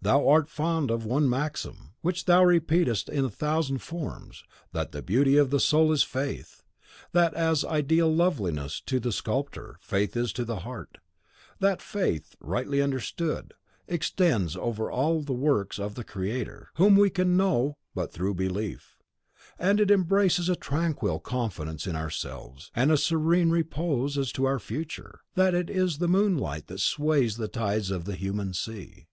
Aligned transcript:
Thou 0.00 0.28
art 0.28 0.48
fond 0.48 0.88
of 0.88 1.04
one 1.04 1.28
maxim, 1.28 1.94
which 2.00 2.26
thou 2.26 2.44
repeatest 2.44 3.08
in 3.08 3.24
a 3.24 3.28
thousand 3.28 3.78
forms, 3.78 4.44
that 4.70 4.92
the 4.92 5.02
beauty 5.02 5.36
of 5.36 5.50
the 5.50 5.58
soul 5.58 5.90
is 5.90 6.04
faith; 6.04 6.62
that 7.10 7.34
as 7.34 7.64
ideal 7.64 8.08
loveliness 8.08 8.80
to 8.82 9.00
the 9.00 9.10
sculptor, 9.10 9.76
faith 9.80 10.16
is 10.16 10.32
to 10.34 10.44
the 10.44 10.60
heart; 10.60 10.98
that 11.58 11.82
faith, 11.82 12.36
rightly 12.38 12.80
understood, 12.80 13.52
extends 13.88 14.54
over 14.54 14.92
all 14.92 15.22
the 15.22 15.32
works 15.32 15.80
of 15.80 15.96
the 15.96 16.04
Creator, 16.04 16.70
whom 16.74 16.94
we 16.94 17.10
can 17.10 17.36
know 17.36 17.76
but 17.96 18.12
through 18.12 18.34
belief; 18.34 18.96
that 19.58 19.80
it 19.80 19.90
embraces 19.90 20.48
a 20.48 20.54
tranquil 20.54 21.18
confidence 21.18 21.84
in 21.84 21.96
ourselves, 21.96 22.70
and 22.76 22.92
a 22.92 22.96
serene 22.96 23.50
repose 23.50 24.16
as 24.16 24.30
to 24.30 24.44
our 24.44 24.60
future; 24.60 25.18
that 25.34 25.52
it 25.52 25.68
is 25.68 25.98
the 25.98 26.06
moonlight 26.06 26.68
that 26.68 26.78
sways 26.78 27.38
the 27.38 27.48
tides 27.48 27.90
of 27.90 28.04
the 28.04 28.14
human 28.14 28.54
sea. 28.54 29.08